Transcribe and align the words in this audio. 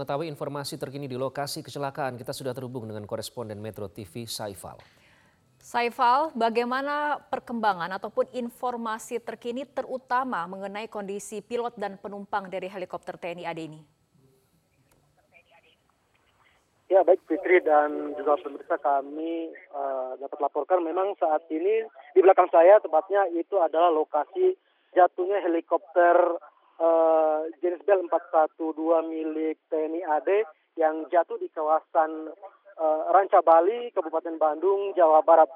mengetahui 0.00 0.32
informasi 0.32 0.80
terkini 0.80 1.04
di 1.04 1.20
lokasi 1.20 1.60
kecelakaan, 1.60 2.16
kita 2.16 2.32
sudah 2.32 2.56
terhubung 2.56 2.88
dengan 2.88 3.04
koresponden 3.04 3.60
Metro 3.60 3.84
TV 3.92 4.24
Saifal. 4.24 4.80
Saifal, 5.60 6.32
bagaimana 6.32 7.20
perkembangan 7.28 7.92
ataupun 8.00 8.32
informasi 8.32 9.20
terkini 9.20 9.68
terutama 9.68 10.48
mengenai 10.48 10.88
kondisi 10.88 11.44
pilot 11.44 11.76
dan 11.76 12.00
penumpang 12.00 12.48
dari 12.48 12.64
helikopter 12.72 13.20
TNI 13.20 13.44
AD 13.44 13.60
ini? 13.60 13.80
Ya 16.88 17.04
baik 17.04 17.20
Fitri 17.28 17.60
dan 17.60 18.16
juga 18.18 18.40
pemirsa 18.40 18.80
kami 18.80 19.52
uh, 19.70 20.16
dapat 20.16 20.38
laporkan 20.42 20.82
memang 20.82 21.14
saat 21.20 21.44
ini 21.52 21.86
di 22.16 22.20
belakang 22.24 22.50
saya 22.50 22.82
tepatnya 22.82 23.30
itu 23.30 23.60
adalah 23.62 23.94
lokasi 23.94 24.58
jatuhnya 24.96 25.38
helikopter 25.38 26.18
uh, 26.80 27.46
jenis 27.60 27.84
Bell 27.84 28.02
412 28.08 29.12
milik 29.12 29.56
TNI 29.68 30.00
AD 30.02 30.28
yang 30.80 31.04
jatuh 31.12 31.36
di 31.36 31.46
kawasan 31.52 32.32
uh, 32.80 33.00
Ranca 33.12 33.44
Bali, 33.44 33.92
Kabupaten 33.92 34.40
Bandung, 34.40 34.96
Jawa 34.96 35.20
Barat. 35.20 35.48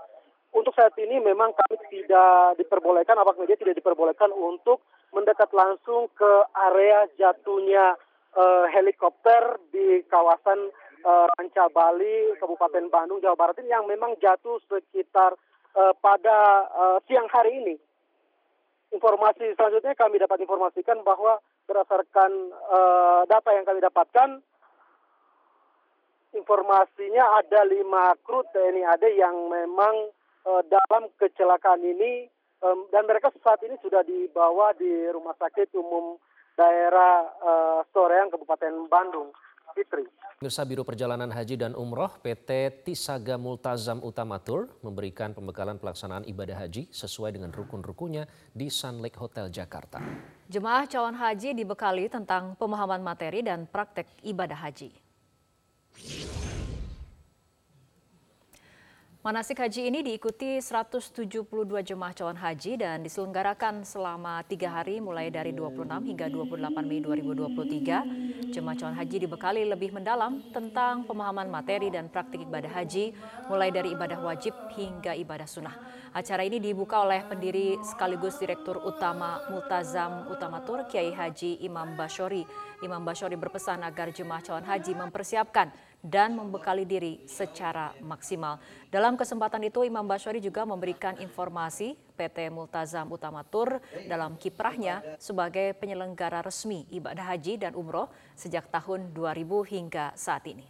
Untuk 0.55 0.71
saat 0.77 0.95
ini 1.03 1.19
memang 1.19 1.51
kami 1.51 1.77
tidak 1.91 2.61
diperbolehkan, 2.63 3.19
awak 3.19 3.41
media 3.43 3.59
tidak 3.59 3.75
diperbolehkan 3.75 4.31
untuk 4.31 4.87
mendekat 5.11 5.51
langsung 5.51 6.07
ke 6.15 6.33
area 6.71 7.11
jatuhnya 7.19 7.99
uh, 8.39 8.65
helikopter 8.71 9.59
di 9.75 10.07
kawasan 10.07 10.71
uh, 11.03 11.27
Ranca 11.35 11.67
Bali, 11.75 12.39
Kabupaten 12.39 12.87
Bandung, 12.87 13.19
Jawa 13.19 13.35
Barat 13.35 13.59
ini 13.63 13.75
yang 13.75 13.91
memang 13.91 14.15
jatuh 14.23 14.63
sekitar 14.71 15.35
uh, 15.75 15.95
pada 15.99 16.71
uh, 16.71 16.99
siang 17.11 17.27
hari 17.31 17.59
ini. 17.65 17.75
Informasi 18.95 19.59
selanjutnya 19.59 19.99
kami 19.99 20.23
dapat 20.23 20.39
informasikan 20.39 21.03
bahwa 21.03 21.43
berdasarkan 21.67 22.31
uh, 22.71 23.27
data 23.27 23.51
yang 23.51 23.67
kami 23.67 23.83
dapatkan, 23.83 24.39
informasinya 26.31 27.43
ada 27.43 27.67
lima 27.67 28.15
kru 28.23 28.47
TNI 28.55 28.83
AD 28.95 29.05
yang 29.19 29.51
memang 29.51 30.15
uh, 30.47 30.63
dalam 30.71 31.11
kecelakaan 31.19 31.83
ini 31.83 32.31
um, 32.63 32.87
dan 32.95 33.11
mereka 33.11 33.35
saat 33.43 33.59
ini 33.67 33.75
sudah 33.83 34.07
dibawa 34.07 34.71
di 34.79 35.11
Rumah 35.11 35.35
Sakit 35.43 35.75
Umum 35.75 36.15
Daerah 36.55 37.27
uh, 37.43 37.81
Soreang, 37.91 38.31
Kabupaten 38.31 38.87
Bandung. 38.87 39.35
Fitri. 39.75 40.07
Mirsa 40.39 40.63
Biro 40.63 40.85
Perjalanan 40.85 41.31
Haji 41.31 41.57
dan 41.57 41.73
Umroh 41.73 42.21
PT 42.21 42.83
Tisaga 42.87 43.35
Multazam 43.41 44.03
Utamatur 44.05 44.71
memberikan 44.85 45.33
pembekalan 45.33 45.81
pelaksanaan 45.81 46.29
ibadah 46.29 46.63
haji 46.63 46.91
sesuai 46.93 47.35
dengan 47.35 47.51
rukun-rukunnya 47.51 48.29
di 48.53 48.71
Sun 48.71 49.01
Lake 49.03 49.19
Hotel 49.19 49.51
Jakarta. 49.51 50.05
Jemaah 50.47 50.85
calon 50.85 51.17
haji 51.17 51.57
dibekali 51.57 52.07
tentang 52.13 52.55
pemahaman 52.61 53.01
materi 53.01 53.41
dan 53.43 53.65
praktek 53.65 54.07
ibadah 54.23 54.59
haji. 54.59 54.93
Manasik 59.25 59.57
haji 59.57 59.89
ini 59.89 60.05
diikuti 60.05 60.61
172 60.61 61.49
jemaah 61.81 62.13
calon 62.13 62.37
haji 62.37 62.77
dan 62.77 63.01
diselenggarakan 63.01 63.81
selama 63.81 64.45
tiga 64.45 64.69
hari 64.69 65.01
mulai 65.01 65.33
dari 65.33 65.49
26 65.57 66.13
hingga 66.13 66.29
28 66.29 66.85
Mei 66.85 67.01
2023. 67.01 68.53
Jemaah 68.53 68.77
calon 68.77 68.93
haji 68.93 69.17
dibekali 69.25 69.65
lebih 69.65 69.97
mendalam 69.97 70.45
tentang 70.53 71.09
pemahaman 71.09 71.49
materi 71.49 71.89
dan 71.89 72.13
praktik 72.13 72.45
ibadah 72.45 72.69
haji 72.69 73.17
mulai 73.49 73.73
dari 73.73 73.97
ibadah 73.97 74.21
wajib 74.21 74.53
hingga 74.77 75.17
ibadah 75.17 75.49
sunnah. 75.49 75.73
Acara 76.13 76.45
ini 76.45 76.61
dibuka 76.61 77.01
oleh 77.01 77.25
pendiri 77.25 77.81
sekaligus 77.81 78.37
Direktur 78.37 78.77
Utama 78.85 79.41
Multazam 79.49 80.29
Utamatur 80.29 80.85
Kiai 80.85 81.17
Haji 81.17 81.65
Imam 81.65 81.97
Bashori. 81.97 82.45
Imam 82.85 83.01
Bashori 83.01 83.41
berpesan 83.41 83.89
agar 83.89 84.13
jemaah 84.13 84.45
calon 84.45 84.69
haji 84.69 84.93
mempersiapkan 84.93 85.73
dan 86.05 86.37
membekali 86.37 86.85
diri 86.85 87.25
secara 87.25 87.97
maksimal. 88.05 88.61
Dalam 88.93 89.17
kesempatan 89.17 89.65
itu 89.65 89.81
Imam 89.89 90.05
Bashori 90.05 90.37
juga 90.37 90.69
memberikan 90.69 91.17
informasi 91.17 91.97
PT 92.13 92.53
Multazam 92.53 93.09
Utamatur 93.09 93.81
dalam 94.05 94.37
kiprahnya 94.37 95.01
sebagai 95.17 95.73
penyelenggara 95.81 96.45
resmi 96.45 96.85
ibadah 96.93 97.33
haji 97.33 97.57
dan 97.57 97.73
umroh 97.73 98.13
sejak 98.37 98.69
tahun 98.69 99.17
2000 99.17 99.73
hingga 99.73 100.13
saat 100.13 100.45
ini. 100.45 100.69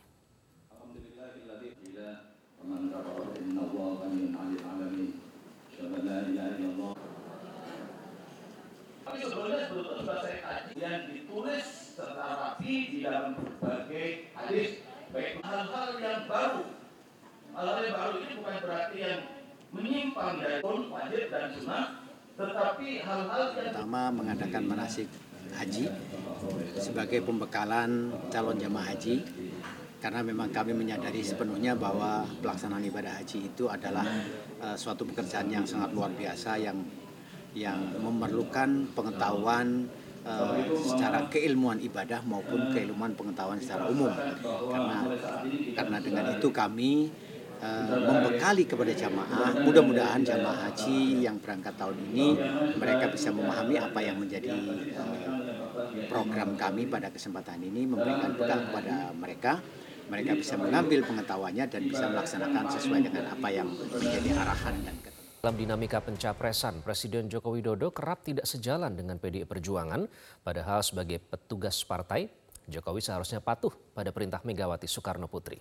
yang 10.74 11.06
ditulis 11.06 11.64
secara 11.94 12.28
rapi 12.34 12.74
di 12.92 12.98
dalam 13.06 13.38
berbagai 13.38 14.28
hadis 14.34 14.82
baik 15.14 15.38
hal-hal 15.46 15.90
yang 16.02 16.26
baru 16.26 16.66
hal-hal 17.54 17.80
yang 17.86 17.96
baru 17.96 18.16
ini 18.18 18.32
bukan 18.42 18.56
berarti 18.66 18.98
yang 18.98 19.20
menyimpang 19.70 20.34
dari 20.42 20.58
wajib 20.66 21.22
dan 21.30 21.44
sunnah 21.54 21.86
tetapi 22.34 22.88
hal-hal 22.98 23.42
yang 23.54 23.66
pertama 23.70 24.02
mengadakan 24.10 24.62
manasik 24.66 25.08
haji 25.54 25.86
sebagai 26.74 27.22
pembekalan 27.22 28.10
calon 28.26 28.58
jamaah 28.58 28.90
haji 28.90 29.22
karena 30.02 30.20
memang 30.20 30.50
kami 30.50 30.74
menyadari 30.74 31.22
sepenuhnya 31.24 31.78
bahwa 31.78 32.26
pelaksanaan 32.42 32.84
ibadah 32.90 33.22
haji 33.22 33.48
itu 33.48 33.70
adalah 33.70 34.04
uh, 34.60 34.76
suatu 34.76 35.06
pekerjaan 35.08 35.48
yang 35.48 35.64
sangat 35.64 35.94
luar 35.96 36.12
biasa 36.12 36.60
yang 36.60 36.76
yang 37.54 37.78
memerlukan 38.02 38.90
pengetahuan 38.92 39.86
uh, 40.26 40.58
secara 40.84 41.24
keilmuan 41.30 41.78
ibadah 41.80 42.20
maupun 42.26 42.74
keilmuan 42.74 43.14
pengetahuan 43.16 43.56
secara 43.56 43.88
umum. 43.88 44.10
Karena 44.42 44.98
karena 45.72 45.98
dengan 46.02 46.24
itu 46.36 46.48
kami 46.52 47.08
uh, 47.60 47.98
membekali 47.98 48.64
kepada 48.66 48.92
jamaah. 48.94 49.62
Mudah-mudahan 49.62 50.22
jamaah 50.24 50.70
haji 50.70 51.22
yang 51.22 51.36
berangkat 51.38 51.74
tahun 51.76 51.96
ini 52.10 52.26
mereka 52.78 53.10
bisa 53.12 53.30
memahami 53.30 53.76
apa 53.78 54.00
yang 54.02 54.16
menjadi 54.18 54.54
uh, 54.96 55.16
program 56.10 56.56
kami 56.58 56.86
pada 56.86 57.10
kesempatan 57.10 57.60
ini 57.62 57.86
memberikan 57.86 58.34
bekal 58.34 58.58
kepada 58.70 59.12
mereka. 59.14 59.52
Mereka 60.04 60.36
bisa 60.36 60.60
mengambil 60.60 61.00
pengetahuannya 61.00 61.64
dan 61.64 61.82
bisa 61.88 62.04
melaksanakan 62.12 62.64
sesuai 62.76 63.00
dengan 63.08 63.24
apa 63.24 63.48
yang 63.48 63.72
menjadi 63.72 64.36
arahan 64.36 64.76
dan 64.84 64.94
dalam 65.44 65.60
dinamika 65.60 66.00
pencapresan, 66.00 66.80
Presiden 66.80 67.28
Joko 67.28 67.52
Widodo 67.52 67.92
kerap 67.92 68.24
tidak 68.24 68.48
sejalan 68.48 68.96
dengan 68.96 69.20
PDI 69.20 69.44
Perjuangan, 69.44 70.08
padahal 70.40 70.80
sebagai 70.80 71.20
petugas 71.20 71.84
partai, 71.84 72.32
Jokowi 72.64 73.04
seharusnya 73.04 73.44
patuh 73.44 73.68
pada 73.92 74.08
perintah 74.08 74.40
Megawati 74.40 74.88
Soekarno 74.88 75.28
Putri. 75.28 75.60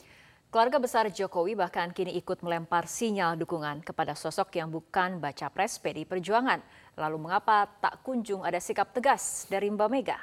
Keluarga 0.53 0.77
besar 0.77 1.09
Jokowi 1.09 1.57
bahkan 1.57 1.89
kini 1.89 2.13
ikut 2.13 2.45
melempar 2.45 2.85
sinyal 2.85 3.33
dukungan 3.41 3.81
kepada 3.81 4.13
sosok 4.13 4.53
yang 4.61 4.69
bukan 4.69 5.17
baca 5.17 5.49
pres 5.49 5.81
PDI 5.81 6.05
Perjuangan. 6.05 6.61
Lalu 6.93 7.17
mengapa 7.25 7.65
tak 7.81 8.05
kunjung 8.05 8.45
ada 8.45 8.61
sikap 8.61 8.93
tegas 8.93 9.49
dari 9.49 9.73
Mbak 9.73 9.89
Mega? 9.89 10.21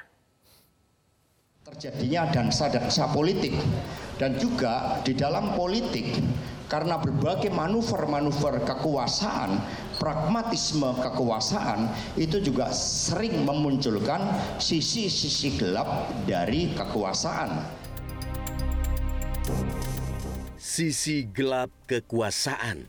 Terjadinya 1.66 2.30
dansa-dansa 2.30 3.10
politik 3.10 3.58
dan 4.22 4.38
juga 4.38 5.02
di 5.02 5.18
dalam 5.18 5.50
politik 5.58 6.22
karena 6.70 6.94
berbagai 7.02 7.50
manuver-manuver 7.50 8.62
kekuasaan, 8.62 9.58
pragmatisme 9.98 10.94
kekuasaan 11.10 11.90
itu 12.14 12.38
juga 12.38 12.70
sering 12.70 13.42
memunculkan 13.42 14.22
sisi-sisi 14.62 15.58
gelap 15.58 16.06
dari 16.22 16.70
kekuasaan. 16.78 17.79
Sisi 20.70 21.26
gelap 21.26 21.66
kekuasaan. 21.90 22.86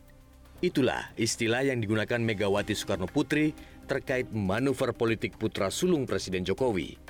Itulah 0.61 1.17
istilah 1.17 1.65
yang 1.65 1.81
digunakan 1.81 2.21
Megawati 2.21 2.77
Soekarno 2.77 3.09
Putri 3.09 3.57
terkait 3.89 4.29
manuver 4.29 4.93
politik 4.93 5.33
putra 5.41 5.73
sulung 5.73 6.05
Presiden 6.05 6.45
Jokowi. 6.45 7.01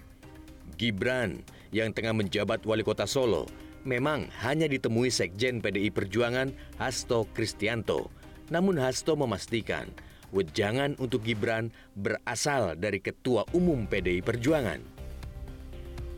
Gibran 0.80 1.44
yang 1.76 1.92
tengah 1.92 2.16
menjabat 2.16 2.64
wali 2.64 2.88
kota 2.88 3.04
Solo 3.04 3.52
memang 3.84 4.32
hanya 4.48 4.64
ditemui 4.72 5.12
Sekjen 5.12 5.60
PDI 5.60 5.92
Perjuangan 5.92 6.56
Hasto 6.80 7.28
Kristianto. 7.36 8.08
Namun 8.48 8.80
Hasto 8.80 9.20
memastikan 9.20 9.92
wejangan 10.32 10.96
untuk 11.04 11.28
Gibran 11.28 11.76
berasal 12.00 12.80
dari 12.80 13.04
Ketua 13.04 13.44
Umum 13.52 13.92
PDI 13.92 14.24
Perjuangan. 14.24 14.80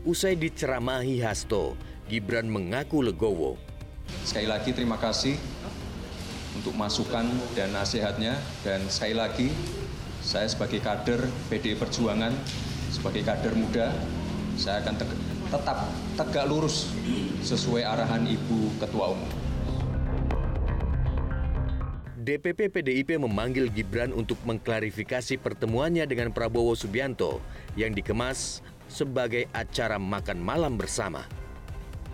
Usai 0.06 0.38
diceramahi 0.38 1.18
Hasto, 1.26 1.74
Gibran 2.06 2.46
mengaku 2.46 3.02
legowo. 3.02 3.73
Sekali 4.24 4.48
lagi 4.48 4.70
terima 4.72 4.96
kasih 4.96 5.36
untuk 6.54 6.76
masukan 6.78 7.26
dan 7.58 7.74
nasihatnya 7.74 8.38
dan 8.62 8.84
sekali 8.88 9.14
lagi 9.16 9.48
saya 10.24 10.48
sebagai 10.48 10.80
kader 10.80 11.20
PDI 11.52 11.76
Perjuangan, 11.76 12.32
sebagai 12.88 13.20
kader 13.28 13.52
muda, 13.52 13.92
saya 14.56 14.80
akan 14.80 14.94
tetap 15.52 15.78
tegak 16.16 16.48
lurus 16.48 16.88
sesuai 17.44 17.84
arahan 17.84 18.24
Ibu 18.24 18.80
Ketua 18.80 19.12
Umum. 19.12 19.30
DPP 22.24 22.72
PDIP 22.72 23.20
memanggil 23.20 23.68
Gibran 23.68 24.16
untuk 24.16 24.40
mengklarifikasi 24.48 25.36
pertemuannya 25.36 26.08
dengan 26.08 26.32
Prabowo 26.32 26.72
Subianto 26.72 27.44
yang 27.76 27.92
dikemas 27.92 28.64
sebagai 28.88 29.44
acara 29.52 30.00
makan 30.00 30.40
malam 30.40 30.80
bersama. 30.80 31.28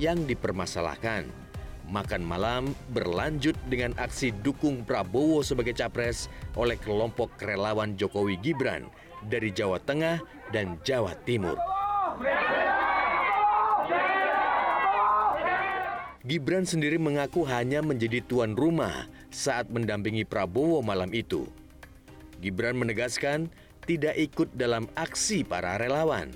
yang 0.00 0.24
dipermasalahkan. 0.24 1.39
Makan 1.90 2.22
malam 2.22 2.70
berlanjut 2.94 3.58
dengan 3.66 3.90
aksi 3.98 4.30
dukung 4.30 4.86
Prabowo 4.86 5.42
sebagai 5.42 5.74
capres 5.74 6.30
oleh 6.54 6.78
kelompok 6.78 7.34
relawan 7.42 7.98
Jokowi 7.98 8.38
Gibran 8.38 8.86
dari 9.26 9.50
Jawa 9.50 9.82
Tengah 9.82 10.22
dan 10.54 10.78
Jawa 10.86 11.18
Timur. 11.26 11.58
Gibran 16.22 16.62
sendiri 16.62 16.94
mengaku 16.94 17.42
hanya 17.42 17.82
menjadi 17.82 18.22
tuan 18.22 18.54
rumah 18.54 19.10
saat 19.34 19.66
mendampingi 19.66 20.22
Prabowo 20.22 20.78
malam 20.86 21.10
itu. 21.10 21.50
Gibran 22.38 22.78
menegaskan 22.78 23.50
tidak 23.82 24.14
ikut 24.14 24.46
dalam 24.54 24.86
aksi 24.94 25.42
para 25.42 25.74
relawan. 25.74 26.30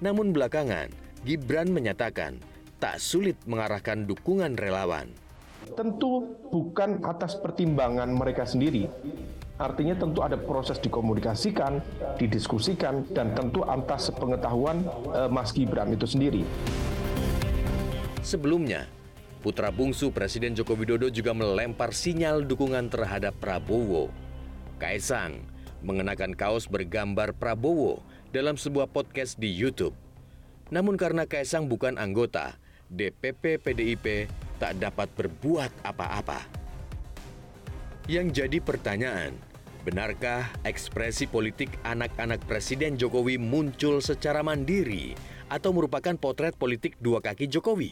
Namun 0.00 0.32
belakangan, 0.32 0.88
Gibran 1.28 1.68
menyatakan 1.68 2.40
tak 2.78 3.02
sulit 3.02 3.38
mengarahkan 3.46 4.06
dukungan 4.06 4.58
relawan. 4.58 5.10
Tentu 5.74 6.36
bukan 6.52 7.00
atas 7.02 7.34
pertimbangan 7.40 8.12
mereka 8.12 8.44
sendiri. 8.44 8.86
Artinya 9.54 9.94
tentu 9.94 10.18
ada 10.20 10.34
proses 10.34 10.82
dikomunikasikan, 10.82 11.78
didiskusikan, 12.18 13.06
dan 13.14 13.38
tentu 13.38 13.62
atas 13.62 14.10
sepengetahuan 14.10 14.82
eh, 15.14 15.30
Mas 15.30 15.54
Gibran 15.54 15.94
itu 15.94 16.10
sendiri. 16.10 16.42
Sebelumnya, 18.24 18.90
putra 19.44 19.70
bungsu 19.70 20.10
Presiden 20.10 20.58
Joko 20.58 20.74
Widodo 20.74 21.06
juga 21.06 21.36
melempar 21.36 21.94
sinyal 21.94 22.42
dukungan 22.48 22.90
terhadap 22.90 23.36
Prabowo. 23.38 24.10
Kaisang 24.80 25.38
mengenakan 25.84 26.32
kaos 26.34 26.66
bergambar 26.66 27.36
Prabowo 27.36 28.00
dalam 28.34 28.58
sebuah 28.58 28.90
podcast 28.90 29.38
di 29.38 29.52
YouTube. 29.52 29.94
Namun 30.72 30.96
karena 30.98 31.28
Kaisang 31.28 31.68
bukan 31.70 32.00
anggota, 32.00 32.56
DPP 32.94 33.58
PDIP 33.58 34.30
tak 34.62 34.78
dapat 34.78 35.10
berbuat 35.18 35.82
apa-apa. 35.82 36.46
Yang 38.06 38.44
jadi 38.44 38.58
pertanyaan, 38.62 39.34
benarkah 39.82 40.46
ekspresi 40.62 41.26
politik 41.26 41.74
anak-anak 41.82 42.46
Presiden 42.46 42.94
Jokowi 42.94 43.36
muncul 43.36 43.98
secara 43.98 44.46
mandiri 44.46 45.18
atau 45.50 45.74
merupakan 45.74 46.14
potret 46.14 46.54
politik 46.54 46.94
dua 47.02 47.18
kaki 47.18 47.50
Jokowi? 47.50 47.90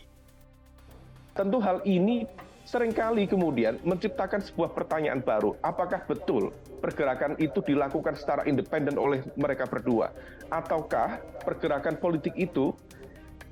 Tentu 1.33 1.59
hal 1.65 1.81
ini 1.89 2.29
sering 2.63 2.95
kali 2.95 3.27
kemudian 3.27 3.81
menciptakan 3.83 4.39
sebuah 4.39 4.71
pertanyaan 4.77 5.25
baru. 5.25 5.59
Apakah 5.65 6.07
betul 6.07 6.55
pergerakan 6.79 7.35
itu 7.43 7.59
dilakukan 7.65 8.15
secara 8.15 8.47
independen 8.47 9.01
oleh 9.01 9.25
mereka 9.35 9.67
berdua? 9.67 10.15
Ataukah 10.53 11.19
pergerakan 11.43 11.99
politik 11.99 12.37
itu 12.37 12.77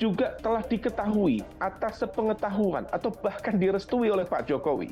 juga 0.00 0.32
telah 0.40 0.64
diketahui 0.64 1.44
atas 1.60 2.00
sepengetahuan 2.00 2.88
atau 2.88 3.12
bahkan 3.12 3.60
direstui 3.60 4.08
oleh 4.08 4.24
Pak 4.24 4.48
Jokowi. 4.48 4.88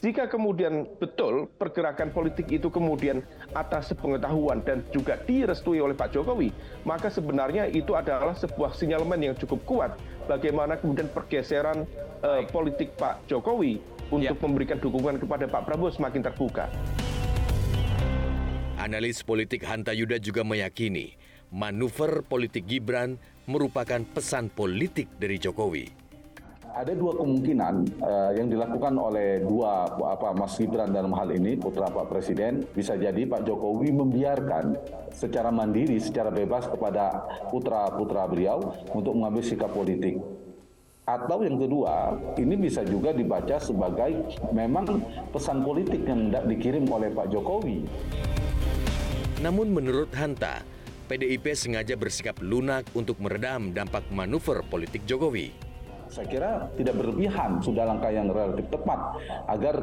Jika 0.00 0.28
kemudian 0.28 0.88
betul 0.96 1.48
pergerakan 1.60 2.12
politik 2.12 2.48
itu 2.48 2.72
kemudian 2.72 3.24
atas 3.56 3.92
sepengetahuan 3.92 4.64
dan 4.64 4.84
juga 4.92 5.16
direstui 5.24 5.80
oleh 5.80 5.96
Pak 5.96 6.12
Jokowi, 6.12 6.52
maka 6.84 7.08
sebenarnya 7.08 7.68
itu 7.72 7.96
adalah 7.96 8.36
sebuah 8.36 8.76
sinyalemen 8.76 9.32
yang 9.32 9.36
cukup 9.36 9.60
kuat 9.64 9.92
bagaimana 10.28 10.76
kemudian 10.76 11.08
pergeseran 11.08 11.84
uh, 12.20 12.44
politik 12.48 12.96
Pak 13.00 13.28
Jokowi 13.28 13.80
untuk 14.12 14.36
ya. 14.36 14.44
memberikan 14.44 14.76
dukungan 14.80 15.20
kepada 15.20 15.48
Pak 15.48 15.68
Prabowo 15.68 15.92
semakin 15.92 16.20
terbuka. 16.24 16.68
Analis 18.80 19.20
politik 19.20 19.68
Hanta 19.68 19.92
Yuda 19.92 20.16
juga 20.16 20.40
meyakini 20.40 21.19
manuver 21.50 22.22
politik 22.22 22.66
Gibran 22.66 23.18
merupakan 23.50 23.98
pesan 24.14 24.50
politik 24.50 25.10
dari 25.18 25.36
Jokowi. 25.36 25.86
Ada 26.70 26.94
dua 26.94 27.18
kemungkinan 27.18 27.74
uh, 27.98 28.30
yang 28.38 28.46
dilakukan 28.46 28.94
oleh 28.94 29.42
dua 29.42 29.90
apa 29.90 30.30
Mas 30.30 30.54
Gibran 30.54 30.94
dalam 30.94 31.10
hal 31.18 31.34
ini 31.34 31.58
putra 31.58 31.90
Pak 31.90 32.06
Presiden 32.06 32.62
bisa 32.70 32.94
jadi 32.94 33.26
Pak 33.26 33.42
Jokowi 33.42 33.90
membiarkan 33.90 34.78
secara 35.10 35.50
mandiri, 35.50 35.98
secara 35.98 36.30
bebas 36.30 36.70
kepada 36.70 37.26
putra-putra 37.50 38.30
beliau 38.30 38.70
untuk 38.94 39.18
mengambil 39.18 39.42
sikap 39.42 39.74
politik. 39.74 40.22
Atau 41.10 41.42
yang 41.42 41.58
kedua, 41.58 42.14
ini 42.38 42.54
bisa 42.54 42.86
juga 42.86 43.10
dibaca 43.10 43.58
sebagai 43.58 44.38
memang 44.54 45.02
pesan 45.34 45.66
politik 45.66 46.06
yang 46.06 46.30
tidak 46.30 46.44
dikirim 46.54 46.86
oleh 46.86 47.10
Pak 47.10 47.34
Jokowi. 47.34 47.82
Namun 49.42 49.74
menurut 49.74 50.14
Hanta, 50.14 50.62
PDIP 51.10 51.58
sengaja 51.58 51.98
bersikap 51.98 52.38
lunak 52.38 52.86
untuk 52.94 53.18
meredam 53.18 53.74
dampak 53.74 54.06
manuver 54.14 54.62
politik 54.70 55.02
Jokowi 55.10 55.69
saya 56.10 56.26
kira 56.26 56.50
tidak 56.74 56.98
berlebihan 56.98 57.62
sudah 57.62 57.86
langkah 57.86 58.10
yang 58.10 58.26
relatif 58.26 58.66
tepat 58.66 58.98
agar 59.46 59.74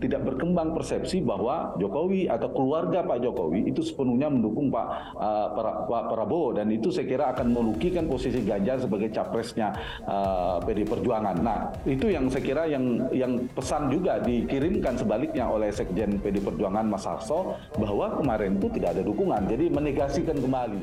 tidak 0.00 0.20
berkembang 0.24 0.72
persepsi 0.72 1.20
bahwa 1.20 1.76
Jokowi 1.76 2.26
atau 2.32 2.48
keluarga 2.50 3.04
Pak 3.04 3.20
Jokowi 3.20 3.68
itu 3.68 3.84
sepenuhnya 3.84 4.32
mendukung 4.32 4.72
Pak, 4.72 4.86
uh, 5.20 5.46
Pak 5.86 6.04
Prabowo 6.08 6.56
dan 6.56 6.72
itu 6.72 6.88
saya 6.88 7.06
kira 7.06 7.24
akan 7.36 7.52
melukikan 7.52 8.08
posisi 8.08 8.40
Ganjar 8.40 8.80
sebagai 8.80 9.12
capresnya 9.12 9.68
uh, 10.08 10.56
eh, 10.56 10.56
PD 10.64 10.88
Perjuangan. 10.88 11.36
Nah 11.44 11.68
itu 11.84 12.08
yang 12.08 12.32
saya 12.32 12.42
kira 12.42 12.64
yang 12.64 13.12
yang 13.12 13.36
pesan 13.52 13.92
juga 13.92 14.16
dikirimkan 14.24 14.96
sebaliknya 14.96 15.44
oleh 15.46 15.68
Sekjen 15.68 16.16
PD 16.24 16.40
Perjuangan 16.40 16.88
Mas 16.88 17.04
Hasto 17.04 17.60
bahwa 17.76 18.16
kemarin 18.16 18.56
itu 18.56 18.72
tidak 18.80 18.96
ada 18.96 19.02
dukungan 19.04 19.44
jadi 19.44 19.68
menegasikan 19.68 20.40
kembali. 20.40 20.80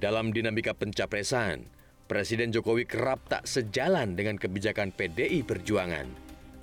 Dalam 0.00 0.32
dinamika 0.32 0.72
pencapresan, 0.72 1.68
Presiden 2.08 2.48
Jokowi 2.48 2.88
kerap 2.88 3.20
tak 3.28 3.44
sejalan 3.44 4.16
dengan 4.16 4.40
kebijakan 4.40 4.96
PDI 4.96 5.44
Perjuangan. 5.44 6.08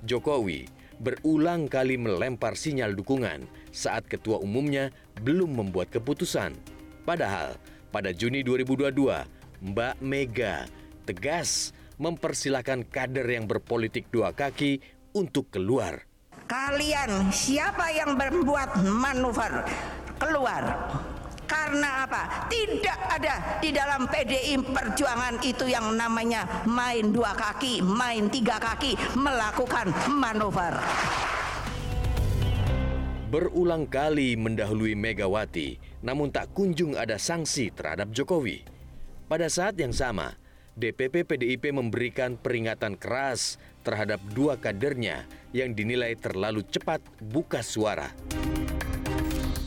Jokowi 0.02 0.66
berulang 0.98 1.70
kali 1.70 1.94
melempar 1.94 2.58
sinyal 2.58 2.98
dukungan 2.98 3.46
saat 3.70 4.10
ketua 4.10 4.42
umumnya 4.42 4.90
belum 5.22 5.54
membuat 5.54 5.86
keputusan. 5.94 6.50
Padahal 7.06 7.54
pada 7.94 8.10
Juni 8.10 8.42
2022, 8.42 8.90
Mbak 9.70 9.96
Mega 10.02 10.66
tegas 11.06 11.70
mempersilahkan 12.02 12.90
kader 12.90 13.30
yang 13.30 13.46
berpolitik 13.46 14.10
dua 14.10 14.34
kaki 14.34 14.82
untuk 15.14 15.46
keluar. 15.54 16.10
Kalian 16.50 17.30
siapa 17.30 17.86
yang 17.94 18.18
membuat 18.18 18.82
manuver 18.82 19.62
keluar? 20.18 20.90
Karena 21.68 22.08
apa? 22.08 22.48
Tidak 22.48 23.00
ada 23.12 23.60
di 23.60 23.68
dalam 23.68 24.08
PDI 24.08 24.56
Perjuangan 24.72 25.36
itu 25.44 25.68
yang 25.68 26.00
namanya 26.00 26.64
main 26.64 27.12
dua 27.12 27.36
kaki, 27.36 27.84
main 27.84 28.32
tiga 28.32 28.56
kaki, 28.56 28.96
melakukan 29.12 29.92
manuver. 30.08 30.80
Berulang 33.28 33.84
kali 33.84 34.32
mendahului 34.40 34.96
Megawati, 34.96 35.76
namun 36.00 36.32
tak 36.32 36.56
kunjung 36.56 36.96
ada 36.96 37.20
sanksi 37.20 37.68
terhadap 37.68 38.16
Jokowi. 38.16 38.64
Pada 39.28 39.52
saat 39.52 39.76
yang 39.76 39.92
sama, 39.92 40.40
DPP 40.72 41.28
PDIP 41.28 41.68
memberikan 41.68 42.40
peringatan 42.40 42.96
keras 42.96 43.60
terhadap 43.84 44.24
dua 44.32 44.56
kadernya 44.56 45.28
yang 45.52 45.76
dinilai 45.76 46.16
terlalu 46.16 46.64
cepat 46.64 47.04
buka 47.20 47.60
suara. 47.60 48.08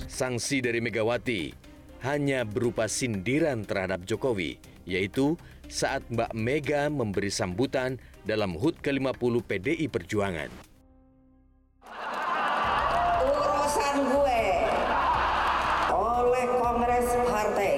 Sanksi 0.10 0.66
dari 0.66 0.82
Megawati 0.82 1.70
hanya 2.02 2.42
berupa 2.42 2.90
sindiran 2.90 3.62
terhadap 3.62 4.06
Jokowi, 4.10 4.58
yaitu 4.90 5.38
saat 5.70 6.02
Mbak 6.10 6.34
Mega 6.36 6.90
memberi 6.90 7.30
sambutan 7.30 8.02
dalam 8.26 8.58
HUT 8.58 8.82
ke-50 8.82 9.34
PDI 9.46 9.88
Perjuangan. 9.88 10.52
Urusan 13.22 13.96
gue 14.10 14.44
oleh 15.94 16.46
Kongres 16.58 17.10
Partai 17.30 17.74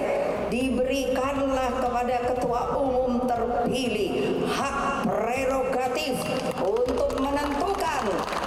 diberikanlah 0.49 1.71
kepada 1.83 2.17
Ketua 2.33 2.61
Umum 2.79 3.27
terpilih 3.27 4.47
hak 4.47 5.05
prerogatif 5.05 6.15
untuk 6.63 7.11
menentukan 7.19 8.03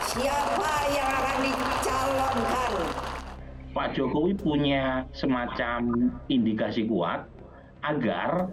siapa 0.09 0.75
yang 0.91 1.11
akan 1.21 1.39
dicalonkan 1.45 2.66
Pak 3.87 3.95
Jokowi 3.95 4.35
punya 4.35 5.07
semacam 5.15 6.11
indikasi 6.27 6.91
kuat 6.91 7.23
agar 7.87 8.51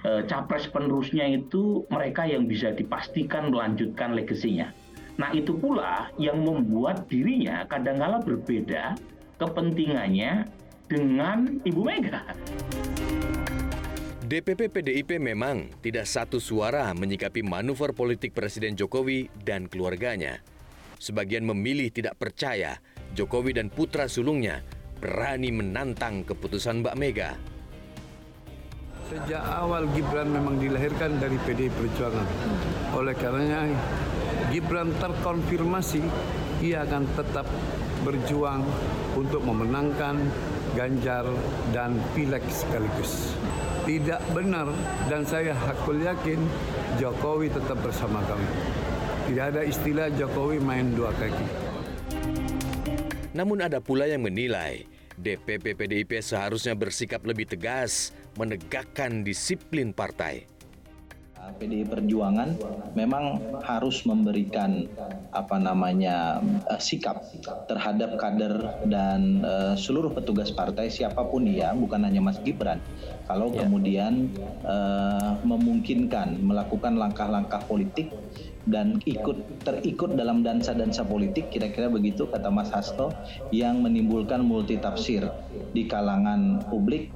e, 0.00 0.24
capres 0.24 0.72
penerusnya 0.72 1.28
itu 1.28 1.84
mereka 1.92 2.24
yang 2.24 2.48
bisa 2.48 2.72
dipastikan 2.72 3.52
melanjutkan 3.52 4.16
legasinya. 4.16 4.72
Nah 5.20 5.36
itu 5.36 5.52
pula 5.52 6.08
yang 6.16 6.40
membuat 6.40 7.12
dirinya 7.12 7.68
kadangkala 7.68 8.24
berbeda 8.24 8.96
kepentingannya 9.36 10.48
dengan 10.88 11.60
Ibu 11.60 11.82
Mega. 11.84 12.24
DPP 14.32 14.72
PDIP 14.72 15.20
memang 15.20 15.76
tidak 15.84 16.08
satu 16.08 16.40
suara 16.40 16.88
menyikapi 16.96 17.44
manuver 17.44 17.92
politik 17.92 18.32
Presiden 18.32 18.80
Jokowi 18.80 19.28
dan 19.44 19.68
keluarganya. 19.68 20.40
Sebagian 20.96 21.44
memilih 21.44 21.92
tidak 21.92 22.16
percaya 22.16 22.80
Jokowi 23.14 23.56
dan 23.56 23.68
putra 23.68 24.06
sulungnya 24.06 24.62
berani 25.00 25.50
menantang 25.50 26.22
keputusan 26.22 26.84
Mbak 26.84 26.96
Mega. 27.00 27.30
Sejak 29.10 29.42
awal 29.42 29.90
Gibran 29.90 30.30
memang 30.30 30.62
dilahirkan 30.62 31.18
dari 31.18 31.34
PDI 31.42 31.66
Perjuangan. 31.74 32.28
Oleh 32.94 33.14
karenanya 33.18 33.74
Gibran 34.54 34.94
terkonfirmasi 35.02 36.02
ia 36.62 36.86
akan 36.86 37.10
tetap 37.18 37.48
berjuang 38.06 38.62
untuk 39.18 39.42
memenangkan 39.42 40.14
Ganjar 40.78 41.26
dan 41.74 41.98
Pileg 42.14 42.46
sekaligus. 42.46 43.34
Tidak 43.82 44.22
benar 44.30 44.70
dan 45.10 45.26
saya 45.26 45.58
hakul 45.58 45.98
yakin 45.98 46.38
Jokowi 47.02 47.50
tetap 47.50 47.82
bersama 47.82 48.22
kami. 48.30 48.46
Tidak 49.26 49.44
ada 49.50 49.62
istilah 49.66 50.06
Jokowi 50.14 50.62
main 50.62 50.94
dua 50.94 51.10
kaki. 51.18 51.69
Namun 53.30 53.62
ada 53.62 53.78
pula 53.78 54.10
yang 54.10 54.26
menilai 54.26 54.82
DPP 55.20 55.76
PDIP 55.76 56.18
seharusnya 56.24 56.74
bersikap 56.74 57.22
lebih 57.22 57.46
tegas 57.46 58.10
menegakkan 58.34 59.22
disiplin 59.22 59.94
partai. 59.94 60.60
PDI 61.58 61.88
Perjuangan 61.88 62.54
memang 62.94 63.40
harus 63.64 64.04
memberikan 64.06 64.86
apa 65.34 65.56
namanya 65.58 66.38
uh, 66.68 66.78
sikap 66.78 67.26
terhadap 67.66 68.20
kader 68.20 68.60
dan 68.86 69.42
uh, 69.42 69.74
seluruh 69.74 70.14
petugas 70.14 70.52
partai 70.54 70.92
siapa 70.92 71.26
pun 71.26 71.48
dia 71.48 71.74
bukan 71.74 72.06
hanya 72.06 72.22
Mas 72.22 72.38
Gibran 72.44 72.78
kalau 73.26 73.50
ya. 73.50 73.66
kemudian 73.66 74.30
uh, 74.62 75.40
memungkinkan 75.42 76.38
melakukan 76.44 76.94
langkah-langkah 76.94 77.62
politik 77.66 78.12
dan 78.68 79.00
ikut 79.08 79.64
terikut 79.64 80.12
dalam 80.16 80.44
dansa-dansa 80.44 81.06
politik 81.08 81.48
kira-kira 81.48 81.88
begitu 81.88 82.28
kata 82.28 82.52
Mas 82.52 82.68
Hasto 82.68 83.08
yang 83.48 83.80
menimbulkan 83.80 84.44
multitafsir 84.44 85.24
di 85.72 85.88
kalangan 85.88 86.64
publik 86.68 87.08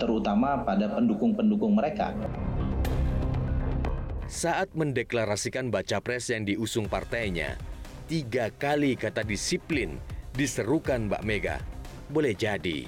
terutama 0.00 0.60
pada 0.60 0.92
pendukung-pendukung 0.92 1.72
mereka. 1.76 2.12
Saat 4.28 4.72
mendeklarasikan 4.74 5.68
baca 5.70 6.00
pres 6.00 6.32
yang 6.32 6.48
diusung 6.48 6.88
partainya, 6.90 7.54
tiga 8.10 8.50
kali 8.50 8.96
kata 8.98 9.22
disiplin 9.22 10.00
diserukan 10.34 11.06
Mbak 11.06 11.22
Mega. 11.22 11.56
Boleh 12.10 12.34
jadi, 12.34 12.84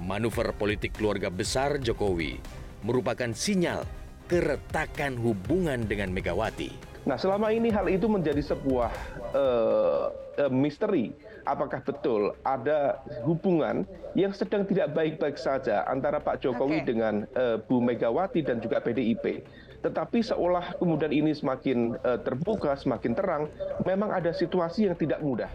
manuver 0.00 0.54
politik 0.54 0.96
keluarga 0.96 1.28
besar 1.28 1.76
Jokowi 1.82 2.38
merupakan 2.84 3.32
sinyal 3.32 3.82
keretakan 4.28 5.20
hubungan 5.20 5.84
dengan 5.84 6.12
Megawati. 6.12 6.93
Nah, 7.04 7.20
selama 7.20 7.52
ini 7.52 7.68
hal 7.68 7.84
itu 7.92 8.08
menjadi 8.08 8.40
sebuah 8.40 8.88
uh, 9.36 10.08
uh, 10.40 10.52
misteri. 10.52 11.12
Apakah 11.44 11.84
betul 11.84 12.32
ada 12.40 13.04
hubungan 13.28 13.84
yang 14.16 14.32
sedang 14.32 14.64
tidak 14.64 14.96
baik-baik 14.96 15.36
saja 15.36 15.84
antara 15.84 16.16
Pak 16.16 16.40
Jokowi 16.40 16.80
okay. 16.80 16.88
dengan 16.88 17.28
uh, 17.36 17.60
Bu 17.60 17.84
Megawati 17.84 18.40
dan 18.40 18.64
juga 18.64 18.80
PDIP? 18.80 19.44
Tetapi 19.84 20.24
seolah 20.24 20.80
kemudian 20.80 21.12
ini 21.12 21.36
semakin 21.36 22.00
uh, 22.00 22.16
terbuka, 22.24 22.72
semakin 22.80 23.12
terang, 23.12 23.52
memang 23.84 24.16
ada 24.16 24.32
situasi 24.32 24.88
yang 24.88 24.96
tidak 24.96 25.20
mudah. 25.20 25.52